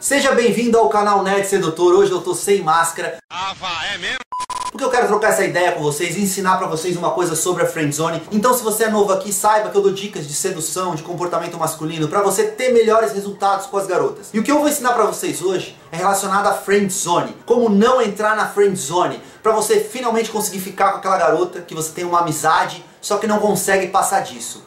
[0.00, 1.94] Seja bem-vindo ao canal Nerd Sedutor.
[1.94, 3.16] Hoje eu tô sem máscara.
[3.30, 3.54] Ah,
[3.94, 4.18] é mesmo?
[4.70, 7.62] Porque eu quero trocar essa ideia com vocês e ensinar pra vocês uma coisa sobre
[7.62, 8.22] a friendzone.
[8.30, 11.56] Então, se você é novo aqui, saiba que eu dou dicas de sedução, de comportamento
[11.56, 14.28] masculino pra você ter melhores resultados com as garotas.
[14.34, 17.34] E o que eu vou ensinar pra vocês hoje é relacionado à friendzone.
[17.46, 21.90] Como não entrar na friendzone pra você finalmente conseguir ficar com aquela garota que você
[21.92, 24.65] tem uma amizade, só que não consegue passar disso.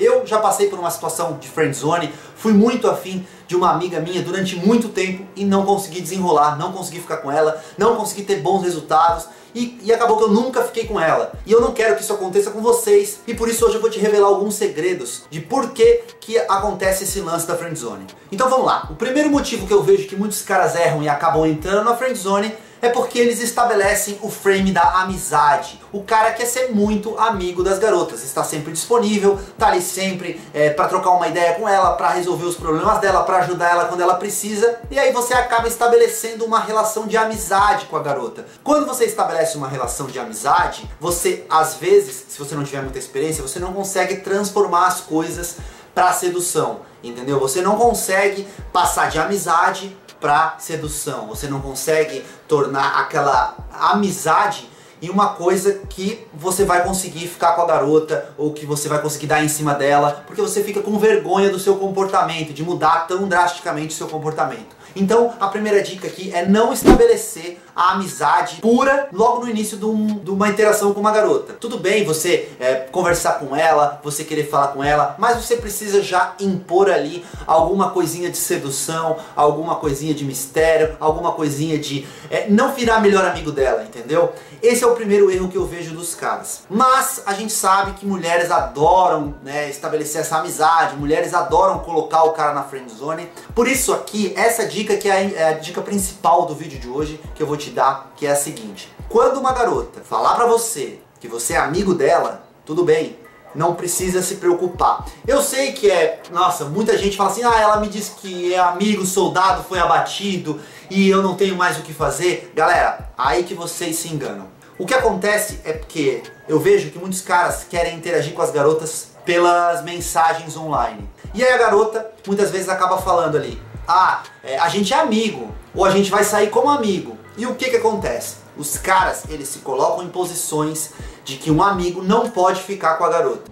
[0.00, 4.22] Eu já passei por uma situação de friendzone, fui muito afim de uma amiga minha
[4.22, 8.36] durante muito tempo e não consegui desenrolar, não consegui ficar com ela, não consegui ter
[8.36, 11.32] bons resultados e, e, acabou que eu nunca fiquei com ela.
[11.44, 13.90] E eu não quero que isso aconteça com vocês e por isso hoje eu vou
[13.90, 18.06] te revelar alguns segredos de por que, que acontece esse lance da friendzone.
[18.32, 18.88] Então vamos lá.
[18.90, 22.54] O primeiro motivo que eu vejo que muitos caras erram e acabam entrando na friendzone
[22.82, 25.80] é porque eles estabelecem o frame da amizade.
[25.92, 30.70] O cara quer ser muito amigo das garotas, está sempre disponível, tá ali sempre é,
[30.70, 34.00] para trocar uma ideia com ela, para resolver os problemas dela, para ajudar ela quando
[34.00, 34.78] ela precisa.
[34.90, 38.46] E aí você acaba estabelecendo uma relação de amizade com a garota.
[38.62, 42.98] Quando você estabelece uma relação de amizade, você às vezes, se você não tiver muita
[42.98, 45.56] experiência, você não consegue transformar as coisas
[45.94, 47.38] para sedução, entendeu?
[47.40, 51.26] Você não consegue passar de amizade para sedução.
[51.28, 54.68] Você não consegue tornar aquela amizade
[55.02, 59.00] em uma coisa que você vai conseguir ficar com a garota ou que você vai
[59.00, 63.06] conseguir dar em cima dela, porque você fica com vergonha do seu comportamento, de mudar
[63.06, 64.76] tão drasticamente o seu comportamento.
[64.94, 69.84] Então, a primeira dica aqui é não estabelecer a amizade pura logo no início de,
[69.84, 71.54] um, de uma interação com uma garota.
[71.54, 76.02] Tudo bem você é, conversar com ela, você querer falar com ela, mas você precisa
[76.02, 82.48] já impor ali alguma coisinha de sedução, alguma coisinha de mistério, alguma coisinha de é,
[82.48, 84.32] não virar melhor amigo dela, entendeu?
[84.62, 86.64] Esse é o primeiro erro que eu vejo dos caras.
[86.68, 92.32] Mas a gente sabe que mulheres adoram né, estabelecer essa amizade, mulheres adoram colocar o
[92.32, 93.28] cara na friend zone.
[93.54, 96.88] Por isso aqui, essa dica que é a, é a dica principal do vídeo de
[96.88, 98.92] hoje, que eu vou te dar, que é a seguinte.
[99.08, 103.18] Quando uma garota falar pra você que você é amigo dela, tudo bem,
[103.54, 105.04] não precisa se preocupar.
[105.26, 108.58] Eu sei que é, nossa, muita gente fala assim, ah, ela me disse que é
[108.58, 112.52] amigo, soldado foi abatido e eu não tenho mais o que fazer.
[112.54, 114.48] Galera, aí que vocês se enganam.
[114.78, 119.08] O que acontece é porque eu vejo que muitos caras querem interagir com as garotas
[119.24, 121.08] pelas mensagens online.
[121.34, 125.54] E aí a garota muitas vezes acaba falando ali, ah, é, a gente é amigo,
[125.74, 127.18] ou a gente vai sair como amigo.
[127.40, 128.34] E o que que acontece?
[128.54, 130.90] Os caras, eles se colocam em posições
[131.24, 133.50] de que um amigo não pode ficar com a garota.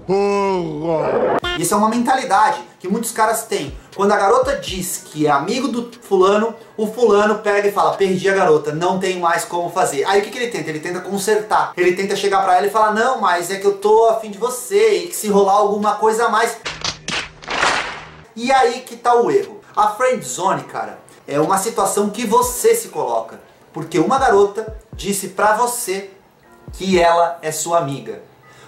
[1.59, 3.75] Isso é uma mentalidade que muitos caras têm.
[3.97, 8.28] Quando a garota diz que é amigo do fulano, o fulano pega e fala, perdi
[8.28, 10.04] a garota, não tem mais como fazer.
[10.04, 10.69] Aí o que, que ele tenta?
[10.69, 11.72] Ele tenta consertar.
[11.75, 14.37] Ele tenta chegar pra ela e falar, não, mas é que eu tô afim de
[14.37, 16.59] você, e que se rolar alguma coisa a mais...
[18.37, 19.62] E aí que tá o erro.
[19.75, 23.47] A friend zone, cara, é uma situação que você se coloca.
[23.73, 26.11] Porque uma garota disse pra você
[26.73, 28.23] que ela é sua amiga.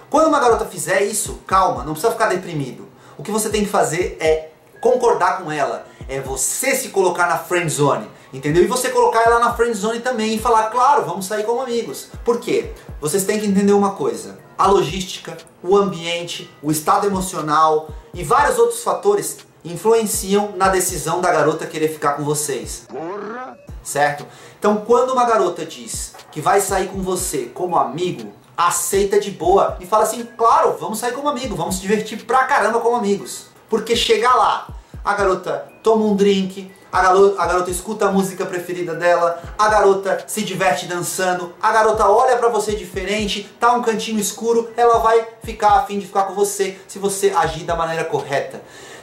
[0.09, 2.87] Quando uma garota fizer isso, calma, não precisa ficar deprimido.
[3.17, 4.49] O que você tem que fazer é
[4.81, 8.63] concordar com ela, é você se colocar na friend zone, entendeu?
[8.63, 12.09] E você colocar ela na friend zone também e falar, claro, vamos sair como amigos.
[12.25, 12.71] Por quê?
[12.99, 14.39] Vocês têm que entender uma coisa.
[14.57, 21.31] A logística, o ambiente, o estado emocional e vários outros fatores influenciam na decisão da
[21.31, 22.85] garota querer ficar com vocês.
[22.89, 23.57] Porra.
[23.83, 24.25] Certo?
[24.59, 29.77] Então, quando uma garota diz que vai sair com você como amigo, aceita de boa
[29.79, 33.47] e fala assim, claro, vamos sair como amigo, vamos se divertir pra caramba como amigos.
[33.69, 34.67] Porque chega lá,
[35.03, 39.69] a garota toma um drink, a garota, a garota escuta a música preferida dela, a
[39.69, 44.99] garota se diverte dançando, a garota olha para você diferente, tá um cantinho escuro, ela
[44.99, 48.61] vai ficar afim de ficar com você se você agir da maneira correta.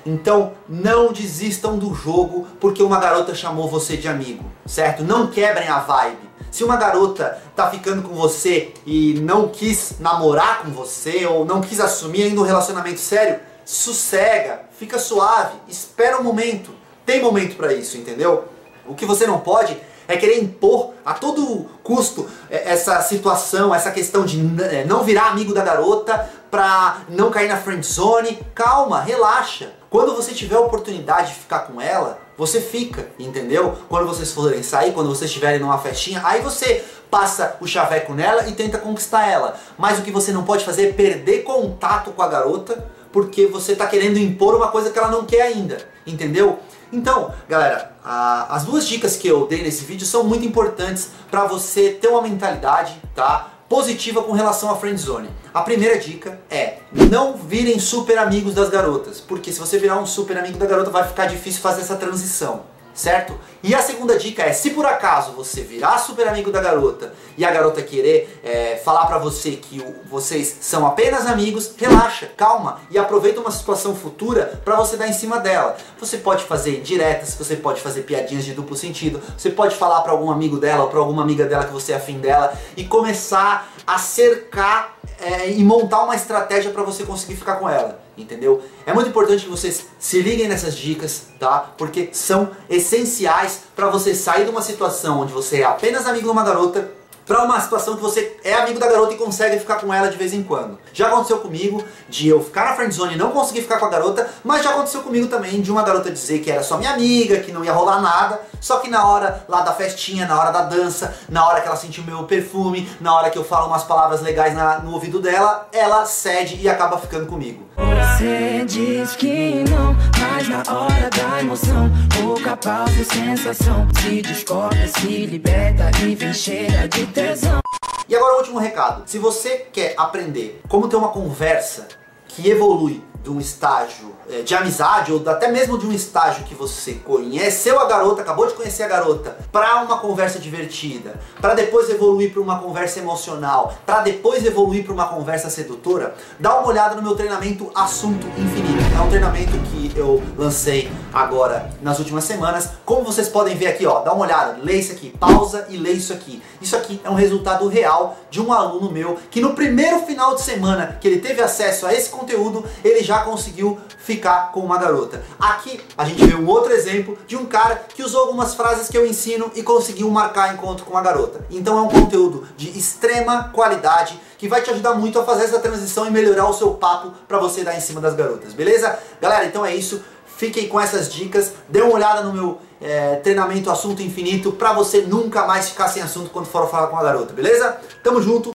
[0.08, 5.04] Então não desistam do jogo porque uma garota chamou você de amigo, certo?
[5.04, 6.30] Não quebrem a vibe.
[6.50, 11.60] Se uma garota tá ficando com você e não quis namorar com você ou não
[11.60, 16.70] quis assumir ainda um relacionamento sério, sossega, fica suave, espera um momento.
[17.04, 18.44] Tem momento para isso, entendeu?
[18.86, 19.76] O que você não pode
[20.08, 25.28] é querer impor a todo custo é, essa situação, essa questão de é, não virar
[25.28, 28.38] amigo da garota pra não cair na friend zone.
[28.54, 29.72] Calma, relaxa.
[29.90, 33.76] Quando você tiver a oportunidade de ficar com ela, você fica, entendeu?
[33.88, 38.48] Quando vocês forem sair, quando vocês estiverem numa festinha, aí você passa o chaveco nela
[38.48, 39.58] e tenta conquistar ela.
[39.76, 43.72] Mas o que você não pode fazer é perder contato com a garota porque você
[43.72, 46.58] está querendo impor uma coisa que ela não quer ainda, entendeu?
[46.92, 51.44] Então, galera, a, as duas dicas que eu dei nesse vídeo são muito importantes para
[51.44, 53.48] você ter uma mentalidade, tá?
[53.68, 55.28] Positiva com relação à friendzone.
[55.52, 60.06] A primeira dica é não virem super amigos das garotas, porque se você virar um
[60.06, 62.62] super amigo da garota vai ficar difícil fazer essa transição,
[62.98, 63.38] certo?
[63.62, 67.44] E a segunda dica é, se por acaso você virar super amigo da garota e
[67.44, 72.80] a garota querer é, falar pra você que o, vocês são apenas amigos, relaxa, calma
[72.90, 75.76] e aproveita uma situação futura pra você dar em cima dela.
[76.00, 80.10] Você pode fazer diretas, você pode fazer piadinhas de duplo sentido, você pode falar pra
[80.10, 83.72] algum amigo dela ou pra alguma amiga dela que você é afim dela e começar
[83.86, 88.62] a cercar é, e montar uma estratégia para você conseguir ficar com ela, entendeu?
[88.86, 91.72] É muito importante que vocês se liguem nessas dicas, tá?
[91.76, 96.30] Porque são essenciais para você sair de uma situação onde você é apenas amigo de
[96.30, 96.98] uma garota
[97.28, 100.16] para uma situação que você é amigo da garota e consegue ficar com ela de
[100.16, 100.78] vez em quando.
[100.94, 104.26] Já aconteceu comigo de eu ficar na friendzone e não conseguir ficar com a garota,
[104.42, 107.52] mas já aconteceu comigo também de uma garota dizer que era só minha amiga, que
[107.52, 111.14] não ia rolar nada, só que na hora lá da festinha, na hora da dança,
[111.28, 114.54] na hora que ela sentiu meu perfume, na hora que eu falo umas palavras legais
[114.54, 117.67] na, no ouvido dela, ela cede e acaba ficando comigo.
[117.78, 121.88] Você diz que não, mas na hora da emoção,
[122.20, 127.60] pouca pausa e sensação, se descobre, se liberta e vem cheia de tesão.
[128.08, 129.04] E agora o último recado.
[129.06, 131.86] Se você quer aprender como ter uma conversa
[132.26, 136.54] que evolui de um estágio é, de amizade ou até mesmo de um estágio que
[136.54, 141.88] você conheceu a garota, acabou de conhecer a garota, para uma conversa divertida, para depois
[141.90, 146.94] evoluir para uma conversa emocional, para depois evoluir para uma conversa sedutora, dá uma olhada
[146.94, 148.96] no meu treinamento Assunto Infinito.
[148.96, 152.70] É um treinamento que eu lancei agora nas últimas semanas.
[152.84, 155.92] Como vocês podem ver aqui, ó, dá uma olhada, lê isso aqui, pausa e lê
[155.92, 156.42] isso aqui.
[156.60, 160.42] Isso aqui é um resultado real de um aluno meu que no primeiro final de
[160.42, 165.22] semana que ele teve acesso a esse conteúdo, ele já conseguiu ficar com uma garota.
[165.38, 168.96] Aqui a gente vê um outro exemplo de um cara que usou algumas frases que
[168.96, 171.44] eu ensino e conseguiu marcar encontro com uma garota.
[171.50, 175.58] Então é um conteúdo de extrema qualidade que vai te ajudar muito a fazer essa
[175.58, 178.96] transição e melhorar o seu papo para você dar em cima das garotas, beleza?
[179.20, 180.00] Galera, então é isso.
[180.36, 185.00] Fiquem com essas dicas, dê uma olhada no meu é, treinamento Assunto Infinito para você
[185.00, 187.76] nunca mais ficar sem assunto quando for falar com a garota, beleza?
[188.04, 188.46] Tamo junto,